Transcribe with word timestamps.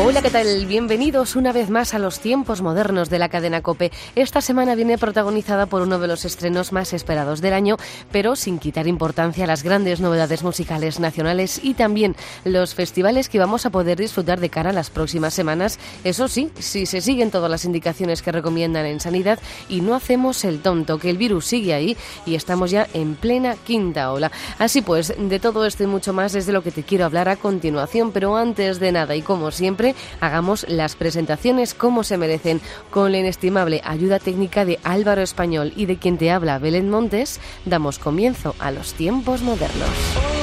Hola, 0.00 0.22
¿qué 0.22 0.30
tal? 0.30 0.66
Bienvenidos 0.66 1.34
una 1.34 1.52
vez 1.52 1.70
más 1.70 1.92
a 1.92 1.98
los 1.98 2.20
tiempos 2.20 2.62
modernos 2.62 3.10
de 3.10 3.18
la 3.18 3.28
cadena 3.28 3.62
Cope. 3.62 3.90
Esta 4.14 4.40
semana 4.40 4.76
viene 4.76 4.96
protagonizada 4.96 5.66
por 5.66 5.82
uno 5.82 5.98
de 5.98 6.06
los 6.06 6.24
estrenos 6.24 6.72
más 6.72 6.92
esperados 6.92 7.40
del 7.40 7.52
año, 7.52 7.76
pero 8.12 8.36
sin 8.36 8.60
quitar 8.60 8.86
importancia 8.86 9.42
a 9.42 9.48
las 9.48 9.64
grandes 9.64 10.00
novedades 10.00 10.44
musicales 10.44 11.00
nacionales 11.00 11.58
y 11.64 11.74
también 11.74 12.14
los 12.44 12.76
festivales 12.76 13.28
que 13.28 13.40
vamos 13.40 13.66
a 13.66 13.70
poder 13.70 13.98
disfrutar 13.98 14.38
de 14.38 14.50
cara 14.50 14.70
a 14.70 14.72
las 14.72 14.88
próximas 14.88 15.34
semanas. 15.34 15.80
Eso 16.04 16.28
sí, 16.28 16.52
si 16.60 16.86
se 16.86 17.00
siguen 17.00 17.32
todas 17.32 17.50
las 17.50 17.64
indicaciones 17.64 18.22
que 18.22 18.30
recomiendan 18.30 18.86
en 18.86 19.00
sanidad 19.00 19.40
y 19.68 19.80
no 19.80 19.96
hacemos 19.96 20.44
el 20.44 20.60
tonto, 20.60 21.00
que 21.00 21.10
el 21.10 21.18
virus 21.18 21.46
sigue 21.46 21.74
ahí 21.74 21.96
y 22.24 22.36
estamos 22.36 22.70
ya 22.70 22.86
en 22.94 23.16
plena 23.16 23.56
quinta 23.56 24.12
ola. 24.12 24.30
Así 24.60 24.80
pues, 24.80 25.12
de 25.18 25.40
todo 25.40 25.66
esto 25.66 25.82
y 25.82 25.88
mucho 25.88 26.12
más 26.12 26.36
es 26.36 26.46
de 26.46 26.52
lo 26.52 26.62
que 26.62 26.70
te 26.70 26.84
quiero 26.84 27.04
hablar 27.04 27.28
a 27.28 27.34
continuación, 27.34 28.12
pero 28.12 28.36
antes 28.36 28.78
de 28.78 28.92
nada 28.92 29.16
y 29.16 29.22
como 29.22 29.50
siempre, 29.50 29.87
hagamos 30.20 30.66
las 30.68 30.96
presentaciones 30.96 31.74
como 31.74 32.04
se 32.04 32.18
merecen, 32.18 32.60
con 32.90 33.12
la 33.12 33.18
inestimable 33.18 33.80
ayuda 33.84 34.18
técnica 34.18 34.64
de 34.64 34.78
Álvaro 34.82 35.22
Español 35.22 35.72
y 35.76 35.86
de 35.86 35.96
quien 35.96 36.18
te 36.18 36.30
habla 36.30 36.58
Belén 36.58 36.90
Montes, 36.90 37.40
damos 37.64 37.98
comienzo 37.98 38.54
a 38.58 38.70
los 38.70 38.94
tiempos 38.94 39.42
modernos. 39.42 40.37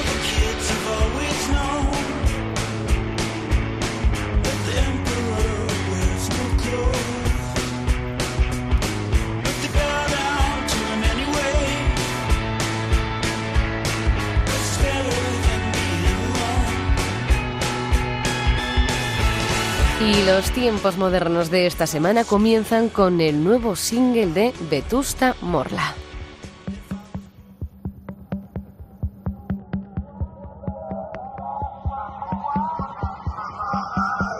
Y 20.05 20.23
los 20.23 20.51
tiempos 20.51 20.97
modernos 20.97 21.49
de 21.49 21.65
esta 21.65 21.87
semana 21.87 22.25
comienzan 22.25 22.89
con 22.89 23.21
el 23.21 23.43
nuevo 23.43 23.75
single 23.75 24.27
de 24.27 24.53
Vetusta 24.69 25.35
Morla. 25.41 25.95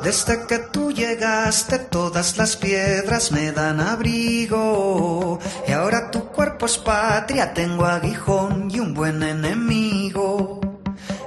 Desde 0.03 0.45
que 0.45 0.59
tú 0.71 0.91
llegaste 0.91 1.79
todas 1.79 2.37
las 2.37 2.57
piedras 2.57 3.31
me 3.31 3.51
dan 3.51 3.79
abrigo 3.79 5.39
y 5.67 5.71
ahora 5.71 6.11
tu 6.11 6.25
cuerpo 6.27 6.67
es 6.67 6.77
patria, 6.77 7.55
tengo 7.55 7.85
aguijón 7.85 8.69
y 8.71 8.79
un 8.79 8.93
buen 8.93 9.23
enemigo. 9.23 9.94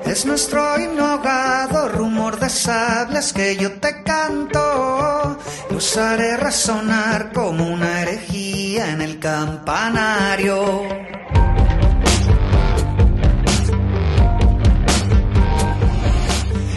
Es 0.08 0.24
nuestro 0.24 0.80
inhogado 0.80 1.90
rumor 1.90 2.40
de 2.40 2.48
sables 2.48 3.34
que 3.34 3.58
yo 3.58 3.72
te 3.72 4.02
canto. 4.02 5.38
Los 5.70 5.96
haré 5.98 6.38
resonar 6.38 7.30
como 7.34 7.66
una 7.66 8.00
herejía 8.00 8.90
en 8.92 9.02
el 9.02 9.18
campanario. 9.18 10.82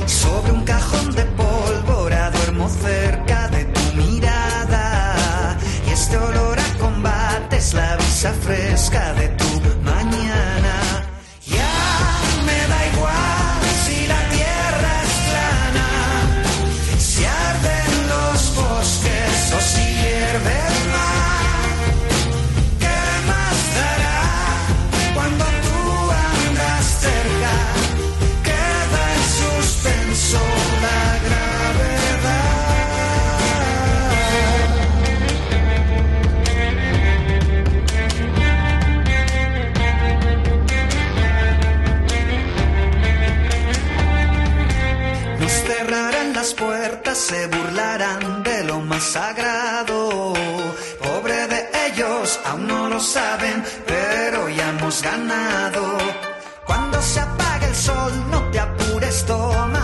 Sobre 0.06 0.52
un 0.52 0.66
cajón 0.66 1.16
de 1.16 1.24
pólvora 1.24 2.32
duermo 2.32 2.68
cerca 2.68 3.48
de 3.48 3.64
tu 3.64 3.96
mirada. 3.96 5.58
Y 5.88 5.92
este 5.92 6.18
olor 6.18 6.60
a 6.60 6.78
combate 6.80 7.56
es 7.56 7.74
la 7.74 7.96
brisa 7.96 8.34
fresca 8.34 9.14
de 9.14 9.30
tu 9.30 9.51
saben, 53.02 53.64
pero 53.88 54.50
ya 54.50 54.70
hemos 54.70 55.02
ganado. 55.02 55.98
Cuando 56.66 57.02
se 57.02 57.20
apague 57.20 57.66
el 57.68 57.76
sol, 57.76 58.12
no 58.30 58.40
te 58.52 58.60
apures, 58.60 59.26
toma 59.26 59.81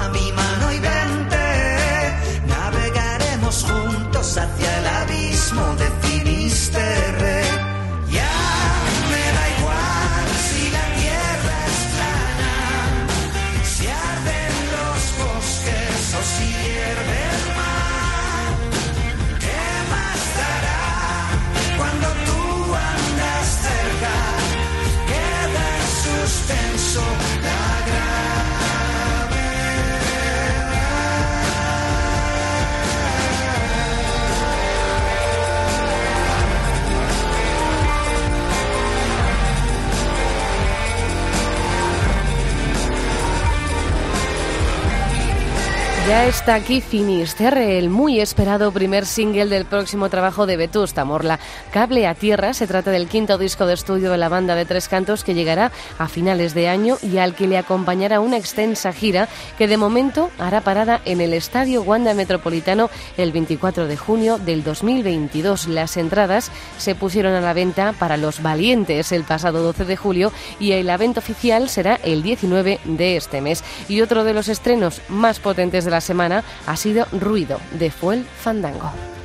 Ya 46.08 46.26
está 46.26 46.56
aquí 46.56 46.80
Finisterre, 46.80 47.78
el 47.78 47.90
muy 47.90 48.22
esperado 48.22 48.72
primer 48.72 49.06
single 49.06 49.48
del 49.48 49.66
próximo 49.66 50.10
trabajo 50.10 50.46
de 50.46 50.56
Vetusta 50.56 51.04
Morla. 51.04 51.38
Cable 51.74 52.08
a 52.08 52.16
Tierra 52.16 52.54
se 52.54 52.66
trata 52.66 52.92
del 52.92 53.10
quinto 53.10 53.38
disco 53.38 53.66
de 53.66 53.74
estudio 53.74 54.10
de 54.10 54.18
la 54.18 54.30
banda 54.30 54.56
de 54.56 54.64
Tres 54.64 54.88
Cantos 54.88 55.26
que 55.26 55.34
llegará 55.34 55.74
a 55.98 56.08
finales 56.08 56.54
de 56.54 56.70
año 56.70 56.96
y 57.04 57.18
al 57.18 57.36
que 57.36 57.46
le 57.46 57.58
acompañará 57.58 58.22
una 58.22 58.38
extensa 58.38 58.94
gira 58.94 59.28
que 59.58 59.68
de 59.68 59.76
momento 59.76 60.32
hará 60.40 60.62
parada 60.62 61.02
en 61.04 61.20
el 61.20 61.34
Estadio 61.34 61.82
Wanda 61.82 62.14
Metropolitano 62.14 62.90
el 63.18 63.34
24 63.34 63.86
de 63.86 63.98
junio 63.98 64.38
del 64.38 64.64
2022. 64.64 65.68
Las 65.68 65.98
entradas 65.98 66.54
se 66.78 66.96
pusieron 66.96 67.34
a 67.34 67.42
la 67.42 67.52
venta 67.52 67.92
para 67.92 68.16
los 68.16 68.42
valientes 68.42 69.12
el 69.12 69.26
pasado 69.26 69.62
12 69.62 69.84
de 69.84 69.98
julio 69.98 70.32
y 70.58 70.72
el 70.72 70.90
evento 70.90 71.20
oficial 71.20 71.68
será 71.68 71.96
el 71.96 72.24
19 72.24 72.80
de 72.86 73.18
este 73.18 73.42
mes. 73.42 73.62
Y 73.90 74.00
otro 74.00 74.24
de 74.24 74.34
los 74.34 74.48
estrenos 74.48 75.02
más 75.10 75.42
potentes 75.42 75.84
de 75.84 75.92
la 75.92 75.97
semana 76.02 76.44
ha 76.66 76.76
sido 76.76 77.06
Ruido 77.12 77.60
de 77.72 77.92
Fuel 77.92 78.26
Fandango. 78.26 79.17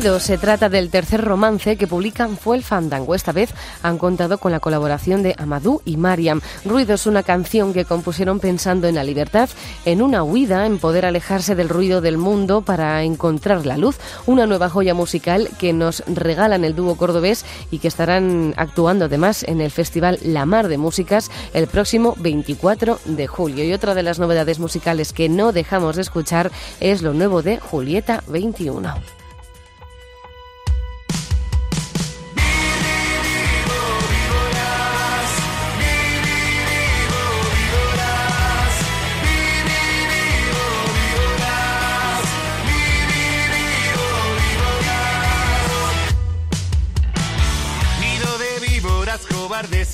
Ruido 0.00 0.18
se 0.18 0.38
trata 0.38 0.70
del 0.70 0.88
tercer 0.88 1.20
romance 1.20 1.76
que 1.76 1.86
publican 1.86 2.38
Fue 2.38 2.56
el 2.56 2.62
Fandango. 2.62 3.14
Esta 3.14 3.32
vez 3.32 3.50
han 3.82 3.98
contado 3.98 4.38
con 4.38 4.50
la 4.50 4.58
colaboración 4.58 5.22
de 5.22 5.34
Amadou 5.36 5.82
y 5.84 5.98
Mariam. 5.98 6.40
Ruido 6.64 6.94
es 6.94 7.04
una 7.04 7.22
canción 7.22 7.74
que 7.74 7.84
compusieron 7.84 8.40
pensando 8.40 8.88
en 8.88 8.94
la 8.94 9.04
libertad, 9.04 9.50
en 9.84 10.00
una 10.00 10.24
huida, 10.24 10.64
en 10.64 10.78
poder 10.78 11.04
alejarse 11.04 11.54
del 11.54 11.68
ruido 11.68 12.00
del 12.00 12.16
mundo 12.16 12.62
para 12.62 13.02
encontrar 13.02 13.66
la 13.66 13.76
luz. 13.76 13.98
Una 14.24 14.46
nueva 14.46 14.70
joya 14.70 14.94
musical 14.94 15.50
que 15.58 15.74
nos 15.74 16.02
regalan 16.06 16.64
el 16.64 16.74
dúo 16.74 16.96
cordobés 16.96 17.44
y 17.70 17.78
que 17.78 17.88
estarán 17.88 18.54
actuando 18.56 19.04
además 19.04 19.42
en 19.42 19.60
el 19.60 19.70
Festival 19.70 20.18
La 20.22 20.46
Mar 20.46 20.68
de 20.68 20.78
Músicas 20.78 21.30
el 21.52 21.66
próximo 21.66 22.14
24 22.20 23.00
de 23.04 23.26
julio. 23.26 23.64
Y 23.64 23.74
otra 23.74 23.94
de 23.94 24.02
las 24.02 24.18
novedades 24.18 24.60
musicales 24.60 25.12
que 25.12 25.28
no 25.28 25.52
dejamos 25.52 25.96
de 25.96 26.02
escuchar 26.02 26.50
es 26.80 27.02
lo 27.02 27.12
nuevo 27.12 27.42
de 27.42 27.60
Julieta 27.60 28.24
21. 28.28 29.19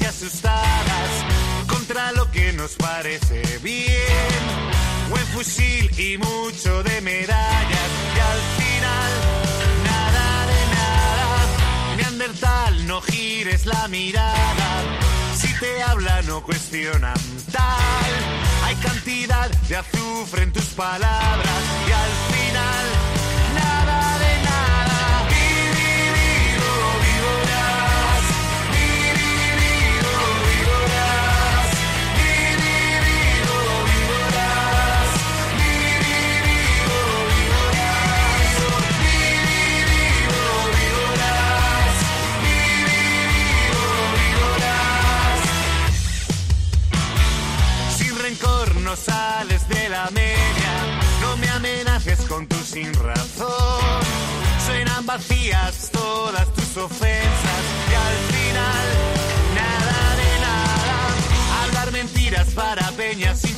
Y 0.00 0.04
asustadas 0.04 1.10
contra 1.66 2.12
lo 2.12 2.30
que 2.30 2.52
nos 2.52 2.74
parece 2.74 3.58
bien. 3.62 4.42
Buen 5.10 5.26
fusil 5.26 5.90
y 5.98 6.18
mucho 6.18 6.82
de 6.82 7.00
medallas 7.00 7.90
y 8.16 8.20
al 8.20 8.40
final 8.58 9.12
nada 9.84 10.46
de 10.46 10.74
nada. 10.74 11.96
Neandertal, 11.96 12.86
no 12.86 13.00
gires 13.00 13.66
la 13.66 13.88
mirada. 13.88 14.82
Si 15.36 15.52
te 15.58 15.82
hablan 15.82 16.26
no 16.26 16.42
cuestionan 16.42 17.18
tal. 17.52 18.12
Hay 18.64 18.74
cantidad 18.76 19.50
de 19.68 19.76
azufre 19.76 20.42
en 20.42 20.52
tus 20.52 20.66
palabras 20.66 21.62
y 21.88 21.92
al 21.92 22.12
final 22.32 22.95
sales 48.96 49.68
de 49.68 49.88
la 49.88 50.10
media, 50.10 50.72
no 51.20 51.36
me 51.36 51.48
amenaces 51.48 52.20
con 52.22 52.46
tu 52.46 52.56
sin 52.56 52.92
razón. 52.94 54.00
Suenan 54.64 55.06
vacías 55.06 55.90
todas 55.92 56.52
tus 56.54 56.76
ofensas 56.76 57.62
y 57.90 57.94
al 57.94 58.16
final 58.34 58.86
nada 59.54 60.16
de 60.22 60.40
nada. 60.40 61.64
Hablar 61.64 61.92
mentiras 61.92 62.48
para 62.54 62.90
peñas 62.92 63.40
sin 63.40 63.54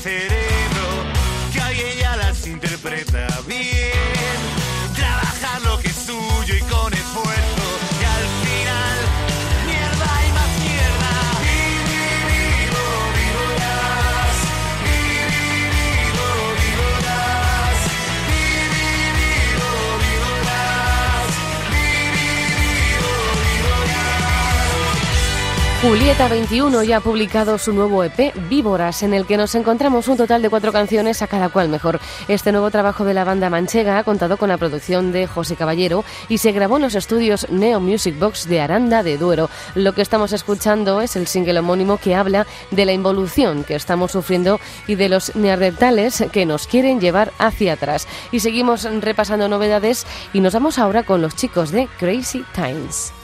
Julieta 25.89 26.29
21 26.29 26.83
ya 26.83 26.99
ha 26.99 27.01
publicado 27.01 27.57
su 27.57 27.73
nuevo 27.73 28.05
EP, 28.05 28.35
Víboras, 28.51 29.03
en 29.03 29.15
el 29.15 29.25
que 29.25 29.39
nos 29.39 29.55
encontramos 29.55 30.07
un 30.09 30.19
total 30.19 30.43
de 30.43 30.51
cuatro 30.51 30.71
canciones 30.71 31.23
a 31.23 31.29
cada 31.29 31.49
cual 31.49 31.71
mejor. 31.71 31.99
Este 32.29 32.53
nuevo 32.53 32.71
trabajo 32.71 33.07
de 33.07 33.15
la 33.15 33.25
banda 33.25 33.49
manchega 33.49 33.97
ha 33.97 34.05
contado 34.05 34.37
con 34.37 34.51
la 34.51 34.59
producción 34.59 35.13
de 35.13 35.27
José 35.27 35.57
Caballero 35.57 36.05
y 36.29 36.39
se 36.39 36.53
grabó 36.53 36.77
en 36.77 36.83
los 36.83 36.95
estudios 36.95 37.49
Neo 37.49 37.81
Music 37.81 38.19
Box 38.19 38.47
de 38.47 38.61
Aranda 38.61 39.03
de 39.03 39.17
Duero. 39.17 39.49
Lo 39.75 39.95
que 39.95 40.03
estamos 40.03 40.35
escuchando 40.35 41.01
es 41.01 41.17
el 41.17 41.27
single 41.27 41.61
homónimo 41.61 41.97
que 41.97 42.15
habla 42.15 42.47
de 42.71 42.85
la 42.85 42.93
involución 42.93 43.65
que 43.65 43.75
estamos 43.75 44.13
sufriendo 44.13 44.61
y 44.87 44.97
de 44.97 45.09
los 45.09 45.37
neandertales 45.37 46.23
que 46.31 46.45
nos 46.45 46.67
quieren 46.67 47.01
llevar 47.01 47.33
hacia 47.39 47.73
atrás. 47.73 48.07
Y 48.31 48.41
seguimos 48.41 48.85
repasando 49.01 49.49
novedades 49.49 50.07
y 50.35 50.41
nos 50.41 50.53
vamos 50.53 50.79
ahora 50.79 51.05
con 51.05 51.23
los 51.23 51.35
chicos 51.35 51.71
de 51.71 51.89
Crazy 51.99 52.45
Times. 52.55 53.15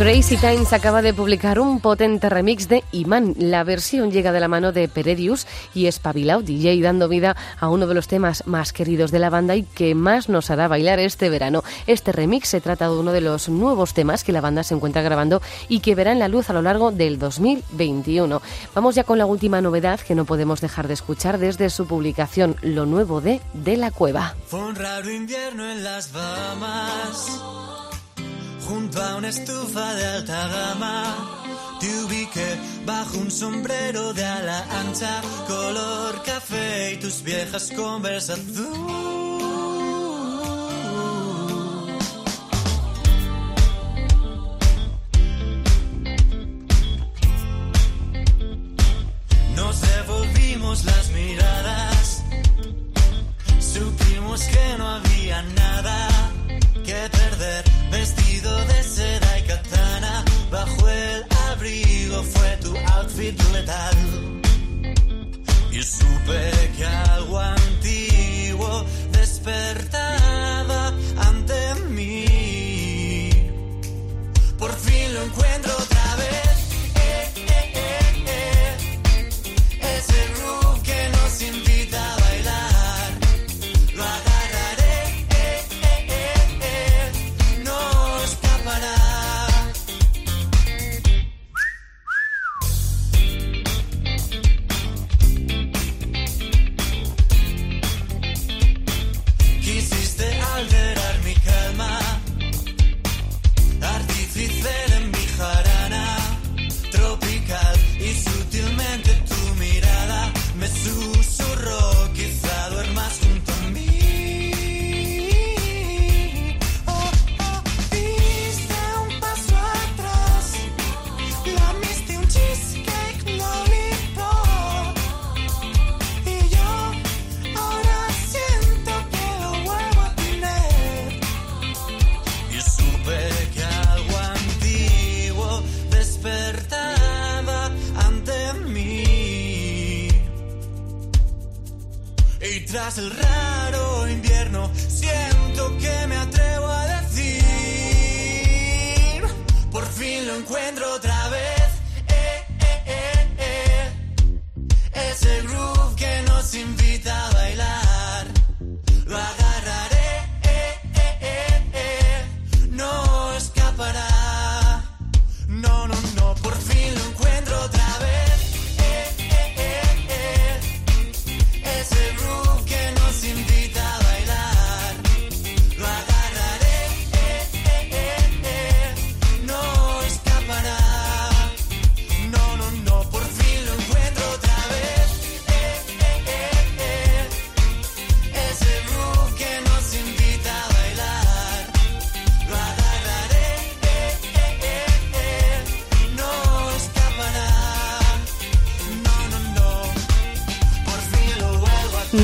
Crazy 0.00 0.38
Times 0.38 0.72
acaba 0.72 1.02
de 1.02 1.12
publicar 1.12 1.60
un 1.60 1.78
potente 1.78 2.30
remix 2.30 2.68
de 2.68 2.82
Iman. 2.90 3.34
La 3.36 3.64
versión 3.64 4.10
llega 4.10 4.32
de 4.32 4.40
la 4.40 4.48
mano 4.48 4.72
de 4.72 4.88
Peredius 4.88 5.46
y 5.74 5.88
Espabilao 5.88 6.40
DJ, 6.40 6.80
dando 6.80 7.06
vida 7.06 7.36
a 7.58 7.68
uno 7.68 7.86
de 7.86 7.92
los 7.92 8.08
temas 8.08 8.46
más 8.46 8.72
queridos 8.72 9.10
de 9.10 9.18
la 9.18 9.28
banda 9.28 9.56
y 9.56 9.62
que 9.62 9.94
más 9.94 10.30
nos 10.30 10.50
hará 10.50 10.68
bailar 10.68 11.00
este 11.00 11.28
verano. 11.28 11.62
Este 11.86 12.12
remix 12.12 12.48
se 12.48 12.62
trata 12.62 12.86
de 12.86 12.96
uno 12.96 13.12
de 13.12 13.20
los 13.20 13.50
nuevos 13.50 13.92
temas 13.92 14.24
que 14.24 14.32
la 14.32 14.40
banda 14.40 14.62
se 14.62 14.72
encuentra 14.72 15.02
grabando 15.02 15.42
y 15.68 15.80
que 15.80 15.94
verá 15.94 16.12
en 16.12 16.18
la 16.18 16.28
luz 16.28 16.48
a 16.48 16.54
lo 16.54 16.62
largo 16.62 16.92
del 16.92 17.18
2021. 17.18 18.40
Vamos 18.74 18.94
ya 18.94 19.04
con 19.04 19.18
la 19.18 19.26
última 19.26 19.60
novedad 19.60 20.00
que 20.00 20.14
no 20.14 20.24
podemos 20.24 20.62
dejar 20.62 20.88
de 20.88 20.94
escuchar 20.94 21.36
desde 21.36 21.68
su 21.68 21.86
publicación, 21.86 22.56
lo 22.62 22.86
nuevo 22.86 23.20
de 23.20 23.42
De 23.52 23.76
la 23.76 23.90
Cueva. 23.90 24.34
Fue 24.46 24.60
un 24.60 24.76
raro 24.76 25.10
invierno 25.10 25.70
en 25.70 25.84
las 25.84 26.10
Bahamas 26.10 27.89
junto 28.70 29.02
a 29.02 29.16
una 29.16 29.28
estufa 29.28 29.94
de 29.94 30.06
alta 30.06 30.46
gama. 30.46 30.96
Te 31.80 31.88
ubiqué 32.04 32.48
bajo 32.86 33.18
un 33.18 33.30
sombrero 33.30 34.12
de 34.12 34.24
ala 34.24 34.60
ancha, 34.82 35.20
color 35.48 36.22
café 36.22 36.92
y 36.94 36.96
tus 36.98 37.22
viejas 37.22 37.72
devolvimos 49.80 50.84
las 50.84 51.10
miradas, 51.10 52.22
supimos 53.58 54.40
que 54.42 54.78
no 54.78 54.88
había 54.88 55.42
nada 55.42 56.09
perder. 57.20 57.64
Vestido 57.90 58.52
de 58.66 58.82
seda 58.82 59.38
y 59.38 59.42
katana, 59.42 60.24
bajo 60.50 60.88
el 60.88 61.24
abrigo 61.50 62.22
fue 62.22 62.50
tu 62.62 62.72
outfit 62.96 63.36
letal. 63.52 63.98
Y 65.72 65.82
supe 65.82 66.40
que 66.76 66.84
algo 66.84 67.38
antiguo 67.38 68.84
despertaba 69.12 70.92
ante 71.28 71.74
mí. 71.96 73.30
Por 74.58 74.72
fin 74.72 75.14
lo 75.14 75.22
encuentro 75.22 75.72
otra 75.84 75.99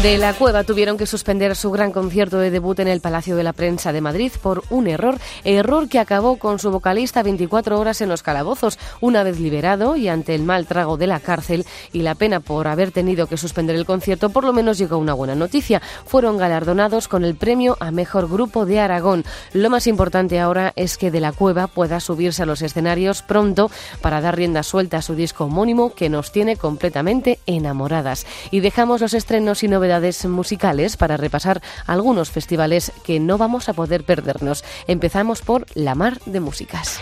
De 0.07 0.19
la 0.19 0.35
Cueva 0.35 0.63
tuvieron 0.63 0.97
que 0.99 1.05
suspender 1.05 1.57
su 1.57 1.73
gran 1.73 1.91
concierto 1.91 2.39
de 2.39 2.53
debut 2.53 2.79
en 2.79 2.87
el 2.87 3.01
Palacio 3.01 3.35
de 3.35 3.43
la 3.43 3.53
Prensa 3.53 3.93
de 3.93 4.01
Madrid 4.01 4.31
por 4.41 4.63
un 4.71 4.87
error, 4.87 5.19
error 5.43 5.89
que 5.89 5.99
acabó 5.99 6.37
con 6.37 6.61
su 6.61 6.71
vocalista 6.71 7.25
24 7.25 7.81
horas 7.81 8.01
en 8.01 8.09
los 8.09 8.23
calabozos, 8.23 8.79
una 9.01 9.25
vez 9.25 9.41
liberado 9.41 9.97
y 9.97 10.07
ante 10.07 10.37
el 10.37 10.45
mal 10.45 10.69
trago 10.69 10.97
de 10.97 11.09
la 11.09 11.19
cárcel 11.19 11.67
y 11.93 12.03
la 12.03 12.15
pena 12.15 12.39
por 12.39 12.69
haber 12.69 12.93
tenido 12.93 13.27
que 13.27 13.37
suspender 13.37 13.75
el 13.75 13.85
concierto, 13.85 14.31
por 14.31 14.45
lo 14.45 14.53
menos 14.53 14.79
llegó 14.79 14.97
una 14.97 15.13
buena 15.13 15.35
noticia. 15.35 15.83
Fueron 16.05 16.39
galardonados 16.39 17.09
con 17.09 17.25
el 17.25 17.35
premio 17.35 17.77
a 17.81 17.91
Mejor 17.91 18.29
Grupo 18.29 18.65
de 18.65 18.79
Aragón. 18.79 19.25
Lo 19.55 19.71
más 19.71 19.89
importante 19.89 20.39
ahora 20.39 20.73
es 20.77 20.99
que 20.99 21.11
De 21.11 21.19
la 21.19 21.33
Cueva 21.33 21.67
pueda 21.67 21.99
subirse 21.99 22.45
a 22.45 22.47
los 22.47 22.63
escenarios 22.63 23.23
pronto 23.23 23.73
para 24.03 24.21
dar 24.21 24.37
rienda 24.37 24.63
suelta 24.63 24.99
a 24.99 25.03
su 25.03 25.17
disco 25.17 25.47
homónimo 25.47 25.95
que 25.95 26.09
nos 26.09 26.31
tiene 26.31 26.55
completamente 26.55 27.41
enamoradas. 27.47 28.25
Y 28.53 28.61
dejamos 28.61 29.01
los 29.01 29.13
estrenos 29.13 29.65
y 29.65 29.69
novedades 29.69 29.96
musicales 30.27 30.97
para 30.97 31.17
repasar 31.17 31.63
algunos 31.87 32.31
festivales 32.31 32.93
que 33.05 33.21
no 33.21 33.39
vamos 33.39 33.69
a 33.69 33.73
poder 33.73 34.05
perdernos. 34.05 34.65
Empezamos 34.87 35.43
por 35.43 35.67
La 35.75 35.95
Mar 35.95 36.21
de 36.27 36.41
Músicas. 36.41 37.01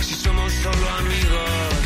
si 0.00 0.14
somos 0.14 0.52
solo 0.52 0.88
amigos? 0.98 1.81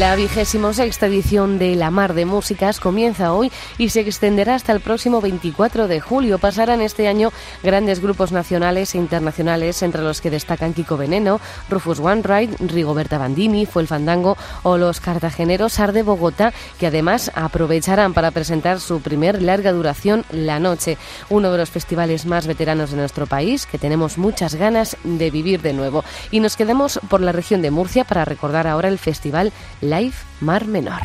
La 0.00 0.16
vigésimo 0.16 0.72
sexta 0.72 1.08
edición 1.08 1.58
de 1.58 1.76
La 1.76 1.90
Mar 1.90 2.14
de 2.14 2.24
Músicas 2.24 2.80
comienza 2.80 3.34
hoy 3.34 3.52
y 3.76 3.90
se 3.90 4.00
extenderá 4.00 4.54
hasta 4.54 4.72
el 4.72 4.80
próximo 4.80 5.20
24 5.20 5.88
de 5.88 6.00
julio. 6.00 6.38
Pasarán 6.38 6.80
este 6.80 7.06
año 7.06 7.32
grandes 7.62 8.00
grupos 8.00 8.32
nacionales 8.32 8.94
e 8.94 8.98
internacionales, 8.98 9.82
entre 9.82 10.00
los 10.00 10.22
que 10.22 10.30
destacan 10.30 10.72
Kiko 10.72 10.96
Veneno, 10.96 11.38
Rufus 11.68 11.98
Wainwright, 11.98 12.58
Rigoberta 12.60 13.18
Bandini, 13.18 13.66
Fue 13.66 13.86
Fandango 13.86 14.38
o 14.62 14.78
los 14.78 15.00
cartageneros 15.00 15.78
Ar 15.78 15.92
de 15.92 16.02
Bogotá, 16.02 16.54
que 16.78 16.86
además 16.86 17.30
aprovecharán 17.34 18.14
para 18.14 18.30
presentar 18.30 18.80
su 18.80 19.02
primer 19.02 19.42
larga 19.42 19.70
duración 19.70 20.24
La 20.30 20.58
Noche, 20.60 20.96
uno 21.28 21.52
de 21.52 21.58
los 21.58 21.68
festivales 21.68 22.24
más 22.24 22.46
veteranos 22.46 22.92
de 22.92 22.96
nuestro 22.96 23.26
país, 23.26 23.66
que 23.66 23.76
tenemos 23.76 24.16
muchas 24.16 24.54
ganas 24.54 24.96
de 25.04 25.30
vivir 25.30 25.60
de 25.60 25.74
nuevo. 25.74 26.04
Y 26.30 26.40
nos 26.40 26.56
quedamos 26.56 26.98
por 27.10 27.20
la 27.20 27.32
región 27.32 27.60
de 27.60 27.70
Murcia 27.70 28.04
para 28.04 28.24
recordar 28.24 28.66
ahora 28.66 28.88
el 28.88 28.98
festival 28.98 29.52
Live 29.90 30.22
Mar 30.40 30.66
Menor. 30.66 31.02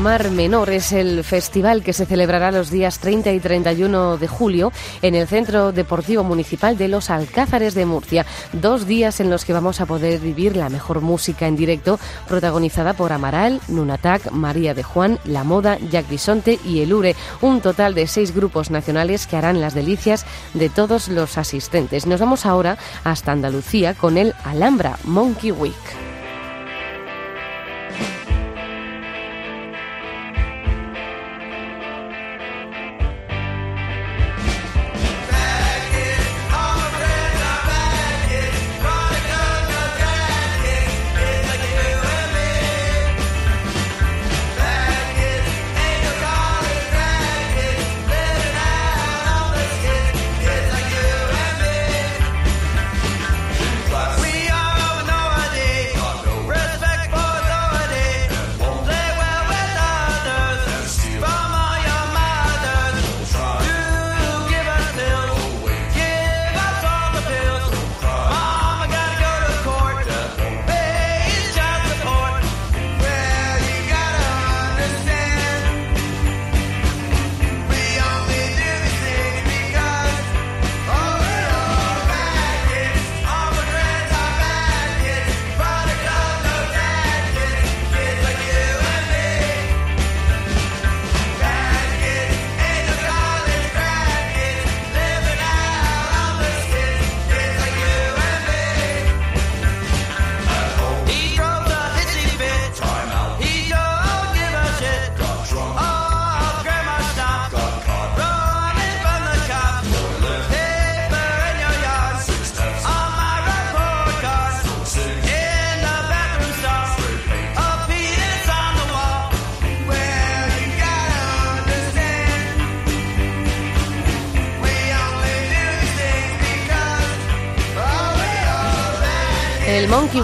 Mar 0.00 0.30
Menor 0.30 0.70
es 0.70 0.92
el 0.92 1.22
festival 1.24 1.82
que 1.82 1.92
se 1.92 2.06
celebrará 2.06 2.50
los 2.50 2.70
días 2.70 3.00
30 3.00 3.32
y 3.32 3.38
31 3.38 4.16
de 4.16 4.28
julio 4.28 4.72
en 5.02 5.14
el 5.14 5.28
Centro 5.28 5.72
Deportivo 5.72 6.24
Municipal 6.24 6.78
de 6.78 6.88
Los 6.88 7.10
Alcázares 7.10 7.74
de 7.74 7.84
Murcia. 7.84 8.24
Dos 8.54 8.86
días 8.86 9.20
en 9.20 9.28
los 9.28 9.44
que 9.44 9.52
vamos 9.52 9.82
a 9.82 9.86
poder 9.86 10.18
vivir 10.20 10.56
la 10.56 10.70
mejor 10.70 11.02
música 11.02 11.46
en 11.46 11.54
directo, 11.54 12.00
protagonizada 12.26 12.94
por 12.94 13.12
Amaral, 13.12 13.60
Nunatak, 13.68 14.30
María 14.30 14.72
de 14.72 14.82
Juan, 14.82 15.18
La 15.24 15.44
Moda, 15.44 15.76
Jack 15.90 16.08
Bisonte 16.08 16.58
y 16.64 16.80
Elure. 16.80 17.14
Un 17.42 17.60
total 17.60 17.94
de 17.94 18.06
seis 18.06 18.34
grupos 18.34 18.70
nacionales 18.70 19.26
que 19.26 19.36
harán 19.36 19.60
las 19.60 19.74
delicias 19.74 20.24
de 20.54 20.70
todos 20.70 21.08
los 21.08 21.36
asistentes. 21.36 22.06
Nos 22.06 22.20
vamos 22.20 22.46
ahora 22.46 22.78
hasta 23.04 23.32
Andalucía 23.32 23.92
con 23.92 24.16
el 24.16 24.32
Alhambra 24.44 24.98
Monkey 25.04 25.52
Week. 25.52 26.09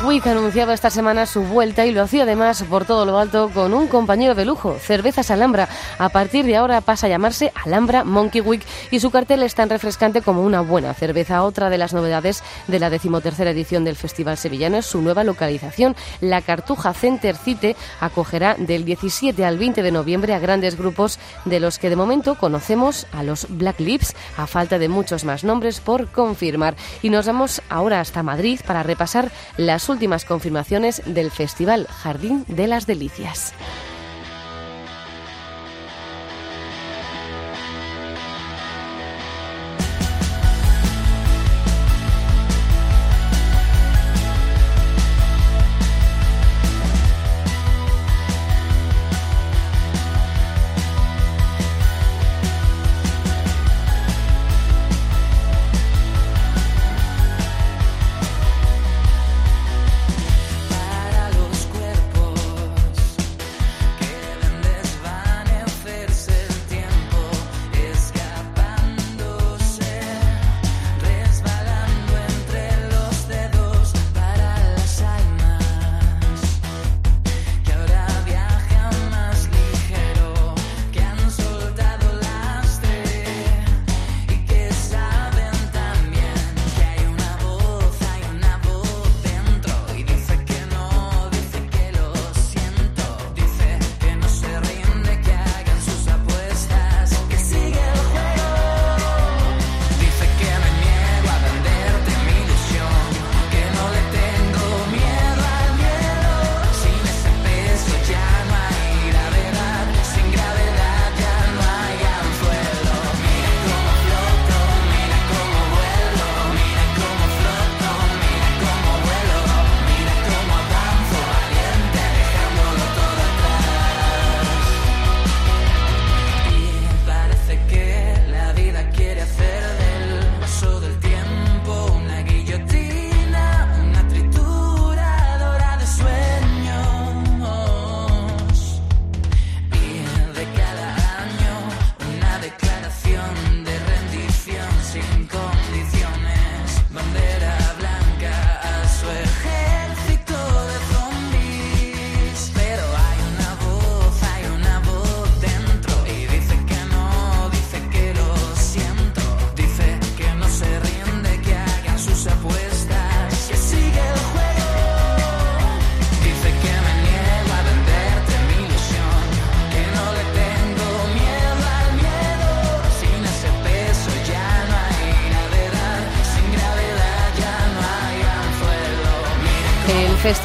Week 0.07 0.25
anunciaba 0.25 0.73
esta 0.73 0.89
semana 0.89 1.27
su 1.27 1.43
vuelta 1.43 1.85
y 1.85 1.91
lo 1.91 2.01
hacía 2.01 2.23
además 2.23 2.63
por 2.63 2.85
todo 2.85 3.05
lo 3.05 3.19
alto 3.19 3.51
con 3.53 3.75
un 3.75 3.89
compañero 3.89 4.37
de 4.37 4.45
lujo, 4.45 4.77
Cervezas 4.79 5.33
Alhambra. 5.33 5.69
A 5.99 6.11
partir 6.11 6.45
de 6.45 6.55
ahora 6.55 6.81
pasa 6.81 7.09
a 7.09 7.11
llamarse 7.11 7.53
Alhambra 7.65 8.05
Monkey 8.05 8.41
Week 8.41 8.63
y 8.93 9.01
su 9.01 9.11
cartel 9.11 9.43
es 9.43 9.57
tan 9.57 9.69
refrescante 9.69 10.23
como 10.23 10.43
una 10.43 10.61
buena 10.61 10.95
cerveza. 10.95 11.43
Otra 11.43 11.71
de 11.71 11.79
las 11.79 11.93
novedades 11.93 12.45
de 12.69 12.79
la 12.79 12.89
decimotercera 12.89 13.51
edición 13.51 13.83
del 13.83 13.97
Festival 13.97 14.37
Sevillano 14.39 14.77
es 14.77 14.87
su 14.87 15.03
nueva 15.03 15.25
localización. 15.25 15.97
La 16.21 16.41
Cartuja 16.41 16.95
Center 16.95 17.35
Cite 17.35 17.75
acogerá 17.99 18.55
del 18.55 18.85
17 18.85 19.45
al 19.45 19.59
20 19.59 19.83
de 19.83 19.91
noviembre 19.91 20.35
a 20.35 20.39
grandes 20.39 20.79
grupos 20.79 21.19
de 21.45 21.59
los 21.59 21.81
que 21.81 21.91
de 21.91 21.97
momento 21.97 22.37
conocemos 22.37 23.09
a 23.13 23.25
los 23.25 23.49
Black 23.49 23.81
Lips, 23.81 24.15
a 24.37 24.47
falta 24.47 24.79
de 24.79 24.89
muchos 24.89 25.25
más 25.25 25.43
nombres 25.43 25.81
por 25.81 26.07
confirmar. 26.13 26.77
Y 27.03 27.11
nos 27.11 27.27
vamos 27.27 27.61
ahora 27.69 27.99
hasta 28.01 28.23
Madrid 28.23 28.61
para 28.65 28.85
repasar 28.85 29.33
las 29.57 29.89
últimas 29.89 29.96
confirmaciones 30.25 31.03
del 31.07 31.31
Festival 31.31 31.87
Jardín 31.87 32.45
de 32.49 32.67
las 32.67 32.87
Delicias. 32.87 33.55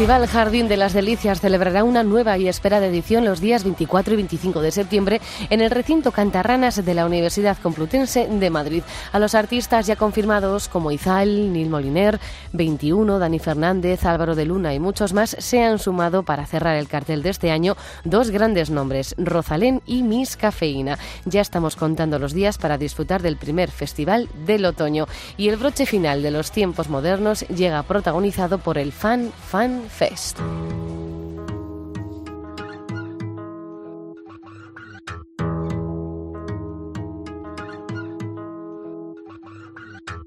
Festival 0.02 0.26
Jardín 0.26 0.68
de 0.68 0.78
las 0.78 0.94
Delicias 0.94 1.42
celebrará 1.42 1.84
una 1.84 2.02
nueva 2.02 2.36
y 2.40 2.48
esperada 2.48 2.88
edición 2.88 3.24
los 3.24 3.40
días 3.40 3.64
24 3.64 4.16
y 4.16 4.18
25 4.18 4.60
de 4.60 4.72
septiembre 4.72 5.22
en 5.52 5.62
el 5.62 5.70
recinto 5.70 6.12
Cantarranas 6.12 6.84
de 6.84 6.94
la 6.96 7.06
Universidad 7.06 7.56
Complutense 7.60 8.28
de 8.28 8.50
Madrid. 8.50 8.82
A 9.12 9.20
los 9.20 9.36
artistas 9.36 9.86
ya 9.86 9.96
confirmados 9.96 10.70
como 10.70 10.92
Izal, 10.92 11.54
Nil 11.54 11.70
Moliner, 11.70 12.20
21, 12.54 13.20
Dani 13.20 13.38
Fernández, 13.38 14.04
Álvaro 14.04 14.34
de 14.34 14.46
Luna 14.46 14.74
y 14.74 14.80
muchos 14.80 15.14
más 15.14 15.36
se 15.38 15.62
han 15.62 15.78
sumado 15.78 16.24
para 16.24 16.48
cerrar 16.48 16.78
el 16.78 16.88
cartel 16.88 17.22
de 17.22 17.30
este 17.30 17.52
año 17.52 17.78
dos 18.04 18.32
grandes 18.32 18.72
nombres, 18.72 19.14
Rosalén 19.20 19.84
y 19.86 20.02
Miss 20.02 20.36
Cafeína. 20.36 20.98
Ya 21.26 21.42
estamos 21.42 21.76
contando 21.76 22.18
los 22.18 22.34
días 22.34 22.58
para 22.58 22.80
disfrutar 22.80 23.22
del 23.22 23.38
primer 23.38 23.70
festival 23.70 24.30
del 24.48 24.66
otoño 24.66 25.06
y 25.38 25.50
el 25.50 25.58
broche 25.58 25.86
final 25.86 26.24
de 26.24 26.32
los 26.32 26.50
tiempos 26.50 26.90
modernos 26.90 27.42
llega 27.50 27.84
protagonizado 27.84 28.58
por 28.58 28.80
el 28.80 28.92
Fan 28.92 29.32
Fan 29.48 29.91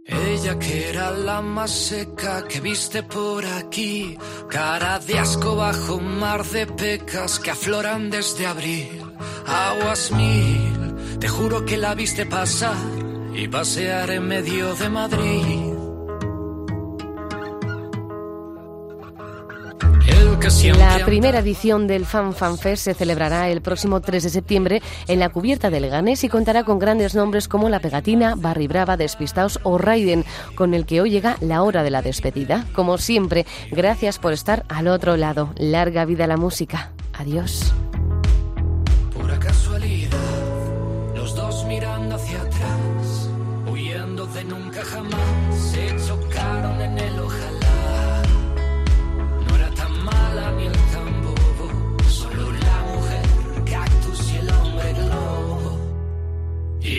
Ella 0.06 0.58
que 0.58 0.90
era 0.90 1.10
la 1.10 1.40
más 1.40 1.70
seca 1.70 2.44
que 2.46 2.60
viste 2.60 3.02
por 3.02 3.44
aquí, 3.44 4.16
cara 4.48 4.98
de 4.98 5.18
asco 5.18 5.56
bajo 5.56 5.96
un 5.96 6.18
mar 6.18 6.44
de 6.44 6.66
pecas 6.66 7.38
que 7.38 7.50
afloran 7.50 8.10
desde 8.10 8.46
abril. 8.46 9.02
Aguas 9.46 10.12
mil, 10.12 11.18
te 11.18 11.28
juro 11.28 11.64
que 11.64 11.76
la 11.76 11.94
viste 11.94 12.26
pasar 12.26 12.76
y 13.34 13.48
pasear 13.48 14.10
en 14.10 14.28
medio 14.28 14.74
de 14.74 14.88
Madrid. 14.88 15.73
La 20.76 21.04
primera 21.04 21.38
edición 21.38 21.86
del 21.86 22.06
Fan 22.06 22.34
Fan 22.34 22.58
Fest 22.58 22.84
se 22.84 22.94
celebrará 22.94 23.48
el 23.48 23.62
próximo 23.62 24.00
3 24.00 24.22
de 24.22 24.30
septiembre 24.30 24.82
en 25.08 25.18
la 25.18 25.28
cubierta 25.28 25.70
del 25.70 25.88
Ganés 25.88 26.22
y 26.24 26.28
contará 26.28 26.64
con 26.64 26.78
grandes 26.78 27.14
nombres 27.14 27.48
como 27.48 27.68
La 27.68 27.80
Pegatina, 27.80 28.34
Barry 28.36 28.66
Brava, 28.66 28.96
Despistaos 28.96 29.58
o 29.62 29.78
Raiden, 29.78 30.24
con 30.54 30.74
el 30.74 30.86
que 30.86 31.00
hoy 31.00 31.10
llega 31.10 31.36
la 31.40 31.62
hora 31.62 31.82
de 31.82 31.90
la 31.90 32.02
despedida. 32.02 32.66
Como 32.74 32.98
siempre, 32.98 33.46
gracias 33.70 34.18
por 34.18 34.32
estar 34.32 34.64
al 34.68 34.88
otro 34.88 35.16
lado. 35.16 35.52
Larga 35.56 36.04
vida 36.04 36.24
a 36.24 36.28
la 36.28 36.36
música. 36.36 36.90
Adiós. 37.12 37.72
Pura 39.12 39.38
casualidad, 39.38 40.18
los 41.14 41.34
dos 41.34 41.64
mirando 41.66 42.16
hacia 42.16 42.40
atrás, 42.40 43.30
huyendo 43.70 44.26
de 44.26 44.44
nunca 44.44 44.82
jamás, 44.84 45.43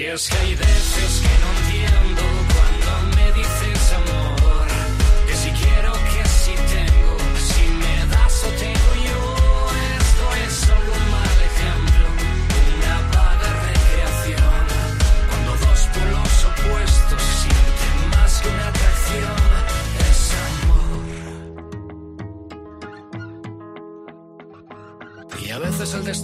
Es 0.07 0.29
que 0.29 0.37
hay 0.37 0.55
veces 0.55 1.21
que 1.21 1.39
no 1.39 1.54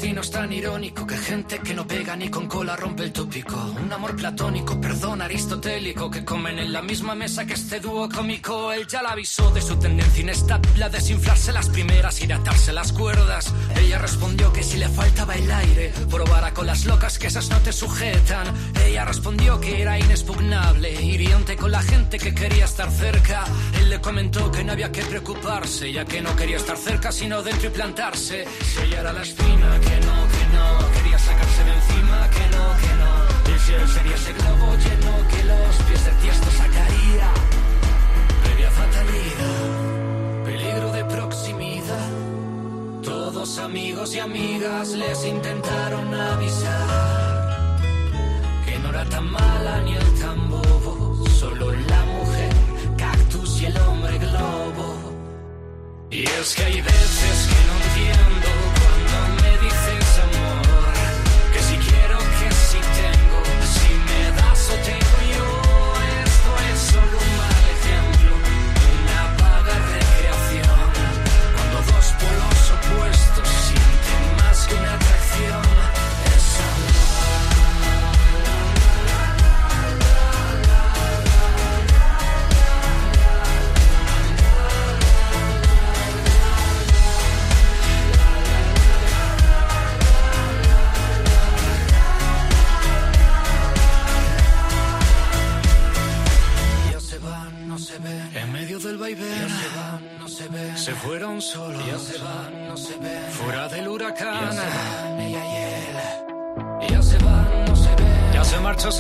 destino 0.02 0.22
es 0.22 0.32
tan 0.32 0.52
irónico 0.52 1.06
que 1.06 1.16
gente 1.16 1.60
que 1.60 1.76
no 1.76 1.86
pega 1.86 2.16
ni 2.16 2.28
con 2.28 2.48
cola 2.48 2.76
rompe 2.76 3.04
el 3.04 3.14
tópico. 3.14 3.56
Un 3.84 3.94
amor 3.94 4.16
platónico, 4.16 4.82
perdón, 4.82 5.22
aristotélico, 5.22 6.10
que 6.10 6.26
comen 6.26 6.58
en 6.58 6.74
la 6.74 6.82
misma 6.82 7.14
mesa 7.14 7.46
que 7.46 7.54
este 7.54 7.80
dúo 7.80 8.10
cómico. 8.10 8.72
Él 8.72 8.88
ya 8.88 9.04
la 9.04 9.12
avisó 9.12 9.52
de 9.52 9.62
su 9.62 9.76
tendencia 9.76 10.24
inestable 10.24 10.84
a 10.84 10.90
desinflarse 10.90 11.54
las 11.54 11.70
primeras 11.70 12.20
y 12.20 12.32
atarse 12.32 12.74
las 12.74 12.92
cuerdas. 12.94 13.54
Ella 13.80 14.00
respondió 14.00 14.52
que 14.52 14.64
si 14.64 14.78
le 14.78 14.90
faltaba 14.90 15.36
el 15.36 15.52
aire, 15.52 15.94
probara 16.10 16.52
con 16.52 16.66
las 16.66 16.84
locas 16.86 17.20
que 17.20 17.28
esas 17.28 17.52
no 17.52 17.60
te 17.60 17.72
sujetan. 17.72 18.48
Ella 18.84 19.06
respondió 19.06 19.62
que 19.62 19.84
era 19.84 20.00
inexpugnable, 20.00 21.00
hiriente 21.00 21.56
con 21.56 21.72
la 21.72 21.84
gente 21.84 22.18
que 22.18 22.34
quería 22.34 22.66
estar 22.66 22.90
cerca. 22.90 23.44
Él 23.80 23.92
le 23.92 24.02
comentó 24.02 24.50
que 24.50 24.64
no 24.64 24.72
había 24.72 24.92
que 24.92 25.04
preocuparse, 25.04 25.94
ya 25.94 26.06
que 26.06 26.22
no 26.22 26.36
quería 26.36 26.58
estar 26.58 26.78
cerca, 26.78 27.12
sino 27.12 27.44
dentro 27.44 27.68
y 27.68 27.72
plantarse. 27.72 28.46
Si 28.64 28.82
ella 28.82 29.02
era 29.02 29.14
la 29.14 29.22
espina, 29.22 29.80
que 29.80 29.91
no, 30.00 30.28
que 30.34 30.46
no, 30.56 30.92
quería 30.94 31.20
sacarse 31.20 31.64
de 31.64 31.74
encima, 31.74 32.30
que 32.30 32.46
no, 32.56 32.66
que 32.82 32.94
no. 33.02 33.32
Él 33.74 33.88
sería 33.88 34.16
ese 34.16 34.34
globo 34.34 34.76
lleno 34.76 35.28
que 35.30 35.44
los 35.46 35.76
pies 35.88 36.06
de 36.06 36.12
tiesto 36.22 36.52
sacaría. 36.52 37.28
Previa 38.44 38.70
fatalidad, 38.70 40.44
peligro 40.44 40.92
de 40.92 41.06
proximidad. 41.06 42.10
Todos 43.02 43.58
amigos 43.60 44.14
y 44.14 44.20
amigas 44.20 44.90
les 44.90 45.26
intentaron 45.26 46.14
avisar 46.14 47.78
que 48.66 48.78
no 48.80 48.90
era 48.90 49.06
tan 49.06 49.32
mala 49.32 49.82
ni 49.86 49.94
el 49.96 50.20
tan 50.20 50.50
bobo, 50.50 51.26
solo 51.40 51.72
la 51.72 52.06
mujer, 52.06 52.54
cactus 52.98 53.62
y 53.62 53.66
el 53.68 53.78
hombre 53.78 54.18
globo. 54.18 55.16
Y 56.10 56.24
es 56.24 56.56
que 56.56 56.64
hay 56.64 56.82
veces 56.82 57.48
que 57.50 57.60
no 57.68 57.74
entiendo 57.86 58.31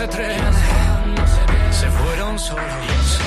ese 0.02 0.08
tren. 0.08 0.42
Se 1.72 1.80
se. 1.80 1.80
Se 1.80 1.92
fueron 1.92 2.40
solos. 2.40 3.20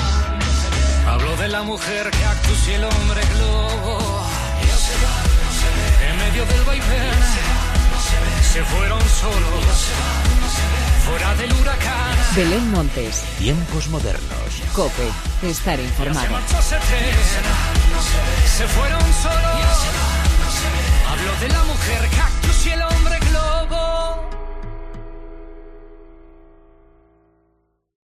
Hablo 1.07 1.35
de 1.37 1.47
la 1.47 1.63
mujer 1.63 2.09
cactus 2.11 2.67
y 2.67 2.73
el 2.73 2.83
hombre 2.83 3.21
globo. 3.35 4.23
Se 4.61 4.93
se. 5.59 6.09
En 6.09 6.17
medio 6.17 6.45
del 6.45 6.61
vaivén. 6.63 7.19
Se 8.53 8.63
fueron 8.63 9.01
solos. 9.01 9.89
Fuera 11.05 11.35
del 11.35 11.53
huracán. 11.53 12.15
Belén 12.35 12.71
Montes, 12.71 13.23
Tiempos 13.37 13.87
modernos. 13.89 14.61
Cope, 14.73 15.09
estar 15.43 15.77
Se 15.77 15.83
informado. 15.85 16.27
tren, 16.79 17.15
se 18.57 18.67
fueron 18.67 19.01
solos. 19.23 19.77
Hablo 21.09 21.39
de 21.39 21.49
la 21.49 21.63
mujer 21.63 22.09
cactus 22.17 22.65